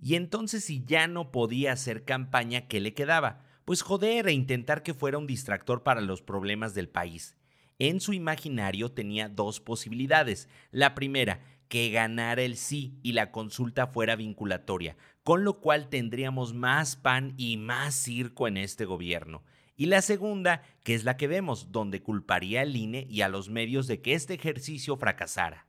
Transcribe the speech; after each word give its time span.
Y 0.00 0.16
entonces 0.16 0.64
si 0.64 0.82
ya 0.84 1.06
no 1.06 1.30
podía 1.30 1.70
hacer 1.70 2.04
campaña, 2.04 2.66
¿qué 2.66 2.80
le 2.80 2.94
quedaba? 2.94 3.44
Pues 3.64 3.82
joder 3.82 4.26
e 4.26 4.32
intentar 4.32 4.82
que 4.82 4.92
fuera 4.92 5.18
un 5.18 5.28
distractor 5.28 5.84
para 5.84 6.00
los 6.00 6.20
problemas 6.20 6.74
del 6.74 6.88
país. 6.88 7.36
En 7.78 8.00
su 8.00 8.12
imaginario 8.12 8.90
tenía 8.90 9.28
dos 9.28 9.60
posibilidades. 9.60 10.48
La 10.72 10.96
primera, 10.96 11.44
que 11.68 11.90
ganara 11.90 12.42
el 12.42 12.56
sí 12.56 12.98
y 13.02 13.12
la 13.12 13.30
consulta 13.30 13.86
fuera 13.86 14.16
vinculatoria, 14.16 14.96
con 15.24 15.44
lo 15.44 15.60
cual 15.60 15.88
tendríamos 15.88 16.54
más 16.54 16.96
pan 16.96 17.34
y 17.36 17.56
más 17.56 17.94
circo 17.94 18.48
en 18.48 18.56
este 18.56 18.84
gobierno 18.84 19.42
y 19.76 19.86
la 19.86 20.00
segunda, 20.00 20.62
que 20.82 20.94
es 20.94 21.04
la 21.04 21.18
que 21.18 21.26
vemos, 21.26 21.70
donde 21.70 22.02
culparía 22.02 22.62
al 22.62 22.74
INE 22.74 23.06
y 23.10 23.20
a 23.20 23.28
los 23.28 23.50
medios 23.50 23.86
de 23.86 24.00
que 24.00 24.14
este 24.14 24.34
ejercicio 24.34 24.96
fracasara. 24.96 25.66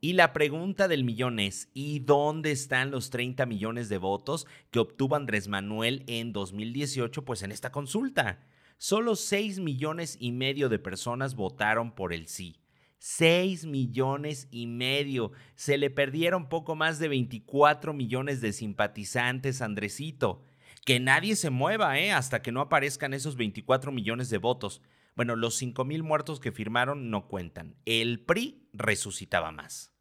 Y 0.00 0.14
la 0.14 0.32
pregunta 0.32 0.88
del 0.88 1.04
millón 1.04 1.38
es, 1.38 1.68
¿y 1.74 1.98
dónde 1.98 2.52
están 2.52 2.90
los 2.90 3.10
30 3.10 3.44
millones 3.44 3.90
de 3.90 3.98
votos 3.98 4.46
que 4.70 4.78
obtuvo 4.78 5.14
Andrés 5.14 5.46
Manuel 5.46 6.04
en 6.06 6.32
2018 6.32 7.22
pues 7.26 7.42
en 7.42 7.52
esta 7.52 7.70
consulta? 7.70 8.46
Solo 8.78 9.14
6 9.14 9.60
millones 9.60 10.16
y 10.18 10.32
medio 10.32 10.70
de 10.70 10.78
personas 10.78 11.34
votaron 11.34 11.94
por 11.94 12.14
el 12.14 12.28
sí. 12.28 12.59
6 13.00 13.66
millones 13.66 14.48
y 14.50 14.66
medio. 14.66 15.32
Se 15.56 15.76
le 15.76 15.90
perdieron 15.90 16.48
poco 16.48 16.76
más 16.76 16.98
de 16.98 17.08
24 17.08 17.92
millones 17.92 18.40
de 18.40 18.52
simpatizantes, 18.52 19.60
Andresito 19.60 20.46
que 20.84 21.00
nadie 21.00 21.36
se 21.36 21.50
mueva 21.50 21.98
¿eh? 21.98 22.12
hasta 22.12 22.42
que 22.42 22.52
no 22.52 22.60
aparezcan 22.60 23.14
esos 23.14 23.36
24 23.36 23.92
millones 23.92 24.30
de 24.30 24.38
votos. 24.38 24.82
Bueno, 25.14 25.36
los 25.36 25.56
5 25.56 25.84
mil 25.84 26.02
muertos 26.02 26.40
que 26.40 26.52
firmaron 26.52 27.10
no 27.10 27.28
cuentan. 27.28 27.76
El 27.84 28.20
PRI 28.20 28.68
resucitaba 28.72 29.52
más. 29.52 29.92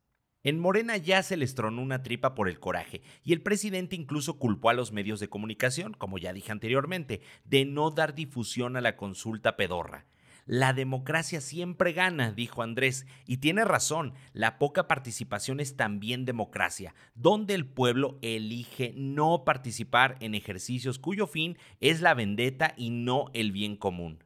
En 0.42 0.58
Morena 0.58 0.96
ya 0.96 1.22
se 1.22 1.36
les 1.36 1.54
tronó 1.54 1.82
una 1.82 2.02
tripa 2.02 2.34
por 2.34 2.48
el 2.48 2.60
coraje 2.60 3.02
y 3.24 3.34
el 3.34 3.42
presidente 3.42 3.98
incluso 3.98 4.40
culpó 4.40 4.70
a 4.70 4.74
los 4.74 4.94
medios 4.94 5.20
de 5.20 5.28
comunicación, 5.28 5.94
como 5.94 6.18
ya 6.18 6.32
dije 6.32 6.52
anteriormente, 6.52 7.22
de 7.44 7.66
no 7.66 7.92
dar 7.92 8.16
difusión 8.16 8.78
a 8.78 8.82
la 8.82 8.96
consulta 8.96 9.58
pedorra. 9.58 10.06
La 10.46 10.74
democracia 10.74 11.42
siempre 11.42 11.94
gana, 11.94 12.32
dijo 12.32 12.64
Andrés, 12.64 13.06
y 13.26 13.38
tiene 13.38 13.66
razón, 13.66 14.14
la 14.34 14.58
poca 14.58 14.88
participación 14.88 15.60
es 15.60 15.76
también 15.76 16.26
democracia, 16.26 16.96
donde 17.16 17.54
el 17.54 17.66
pueblo 17.66 18.18
elige 18.22 18.94
no 18.96 19.44
participar 19.46 20.18
en 20.20 20.36
ejercicios 20.36 21.00
cuyo 21.00 21.28
fin 21.28 21.58
es 21.80 22.02
la 22.02 22.14
vendetta 22.14 22.74
y 22.78 22.90
no 22.90 23.26
el 23.34 23.52
bien 23.52 23.76
común. 23.76 24.24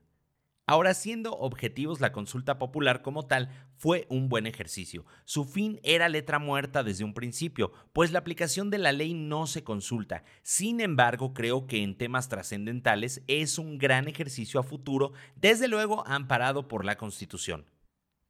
Ahora, 0.65 0.93
siendo 0.93 1.33
objetivos, 1.33 1.99
la 1.99 2.13
consulta 2.13 2.57
popular 2.57 3.01
como 3.01 3.25
tal 3.25 3.49
fue 3.75 4.07
un 4.09 4.29
buen 4.29 4.47
ejercicio. 4.47 5.05
Su 5.25 5.43
fin 5.43 5.81
era 5.83 6.07
letra 6.07 6.39
muerta 6.39 6.83
desde 6.83 7.03
un 7.03 7.13
principio, 7.13 7.73
pues 7.91 8.13
la 8.13 8.19
aplicación 8.19 8.69
de 8.69 8.77
la 8.77 8.93
ley 8.93 9.13
no 9.13 9.45
se 9.45 9.65
consulta. 9.65 10.23
Sin 10.41 10.79
embargo, 10.79 11.33
creo 11.33 11.67
que 11.67 11.83
en 11.83 11.97
temas 11.97 12.29
trascendentales 12.29 13.23
es 13.27 13.57
un 13.57 13.77
gran 13.77 14.07
ejercicio 14.07 14.57
a 14.57 14.63
futuro, 14.63 15.11
desde 15.35 15.67
luego 15.67 16.07
amparado 16.07 16.69
por 16.69 16.85
la 16.85 16.95
Constitución. 16.95 17.65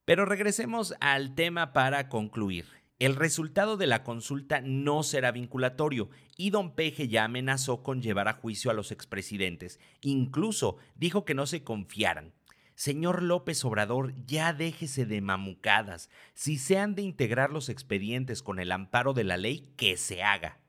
Pero 0.03 0.25
regresemos 0.25 0.95
al 0.99 1.35
tema 1.35 1.71
para 1.71 2.09
concluir. 2.09 2.82
El 3.03 3.17
resultado 3.17 3.75
de 3.75 3.85
la 3.85 4.01
consulta 4.01 4.61
no 4.61 5.03
será 5.03 5.33
vinculatorio 5.33 6.09
y 6.37 6.51
don 6.51 6.73
Peje 6.73 7.09
ya 7.09 7.25
amenazó 7.25 7.83
con 7.83 8.01
llevar 8.01 8.29
a 8.29 8.35
juicio 8.35 8.71
a 8.71 8.73
los 8.73 8.93
expresidentes. 8.93 9.77
Incluso 9.99 10.77
dijo 10.95 11.25
que 11.25 11.33
no 11.33 11.45
se 11.45 11.65
confiaran. 11.65 12.33
Señor 12.75 13.21
López 13.21 13.65
Obrador, 13.65 14.13
ya 14.25 14.53
déjese 14.53 15.05
de 15.05 15.19
mamucadas. 15.19 16.09
Si 16.33 16.57
se 16.57 16.77
han 16.77 16.95
de 16.95 17.01
integrar 17.01 17.51
los 17.51 17.67
expedientes 17.67 18.41
con 18.41 18.57
el 18.57 18.71
amparo 18.71 19.11
de 19.11 19.25
la 19.25 19.35
ley, 19.35 19.73
que 19.75 19.97
se 19.97 20.23
haga. 20.23 20.61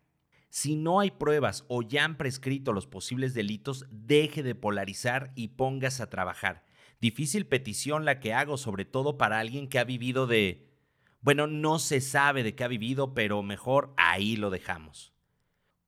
Si 0.50 0.74
no 0.74 0.98
hay 0.98 1.12
pruebas 1.12 1.64
o 1.68 1.82
ya 1.82 2.04
han 2.04 2.16
prescrito 2.16 2.72
los 2.72 2.88
posibles 2.88 3.34
delitos, 3.34 3.86
deje 3.92 4.42
de 4.42 4.56
polarizar 4.56 5.30
y 5.36 5.50
póngase 5.50 6.02
a 6.02 6.10
trabajar. 6.10 6.64
Difícil 7.00 7.46
petición 7.46 8.04
la 8.04 8.18
que 8.18 8.34
hago, 8.34 8.56
sobre 8.56 8.84
todo 8.84 9.18
para 9.18 9.38
alguien 9.38 9.68
que 9.68 9.78
ha 9.78 9.84
vivido 9.84 10.26
de 10.26 10.73
bueno, 11.24 11.46
no 11.46 11.78
se 11.78 12.02
sabe 12.02 12.42
de 12.42 12.54
qué 12.54 12.64
ha 12.64 12.68
vivido, 12.68 13.14
pero 13.14 13.42
mejor 13.42 13.94
ahí 13.96 14.36
lo 14.36 14.50
dejamos. 14.50 15.14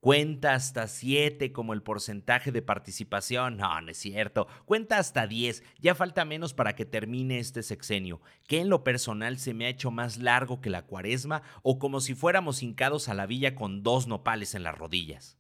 Cuenta 0.00 0.54
hasta 0.54 0.88
7 0.88 1.52
como 1.52 1.74
el 1.74 1.82
porcentaje 1.82 2.52
de 2.52 2.62
participación. 2.62 3.58
No, 3.58 3.78
no 3.82 3.90
es 3.90 3.98
cierto. 3.98 4.46
Cuenta 4.64 4.96
hasta 4.96 5.26
10. 5.26 5.62
Ya 5.78 5.94
falta 5.94 6.24
menos 6.24 6.54
para 6.54 6.74
que 6.74 6.86
termine 6.86 7.38
este 7.38 7.62
sexenio, 7.62 8.22
que 8.46 8.60
en 8.60 8.70
lo 8.70 8.82
personal 8.82 9.38
se 9.38 9.52
me 9.52 9.66
ha 9.66 9.68
hecho 9.68 9.90
más 9.90 10.16
largo 10.16 10.62
que 10.62 10.70
la 10.70 10.86
cuaresma 10.86 11.42
o 11.62 11.78
como 11.78 12.00
si 12.00 12.14
fuéramos 12.14 12.62
hincados 12.62 13.10
a 13.10 13.14
la 13.14 13.26
villa 13.26 13.54
con 13.54 13.82
dos 13.82 14.06
nopales 14.06 14.54
en 14.54 14.62
las 14.62 14.78
rodillas. 14.78 15.36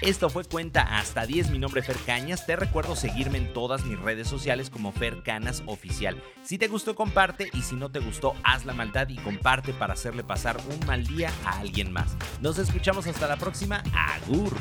Esto 0.00 0.30
fue 0.30 0.44
Cuenta 0.44 0.82
hasta 0.98 1.26
10. 1.26 1.50
Mi 1.50 1.58
nombre 1.58 1.80
es 1.80 1.86
Fer 1.86 1.96
Cañas. 2.06 2.46
Te 2.46 2.56
recuerdo 2.56 2.96
seguirme 2.96 3.38
en 3.38 3.52
todas 3.52 3.84
mis 3.84 3.98
redes 3.98 4.28
sociales 4.28 4.70
como 4.70 4.92
Fer 4.92 5.22
Canas 5.22 5.62
Oficial. 5.66 6.22
Si 6.42 6.58
te 6.58 6.68
gustó, 6.68 6.94
comparte 6.94 7.50
y 7.52 7.62
si 7.62 7.76
no 7.76 7.90
te 7.90 8.00
gustó, 8.00 8.34
haz 8.42 8.64
la 8.64 8.72
maldad 8.72 9.08
y 9.08 9.16
comparte 9.16 9.72
para 9.72 9.94
hacerle 9.94 10.24
pasar 10.24 10.58
un 10.70 10.86
mal 10.86 11.06
día 11.06 11.30
a 11.44 11.60
alguien 11.60 11.92
más. 11.92 12.16
Nos 12.40 12.58
escuchamos 12.58 13.06
hasta 13.06 13.28
la 13.28 13.36
próxima. 13.36 13.82
Agur. 13.94 14.56